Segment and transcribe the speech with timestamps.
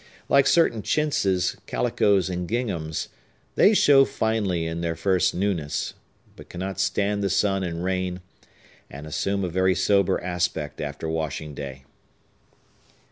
[0.27, 3.09] Like certain chintzes, calicoes, and ginghams,
[3.53, 5.93] they show finely in their first newness,
[6.35, 8.21] but cannot stand the sun and rain,
[8.89, 11.85] and assume a very sober aspect after washing day.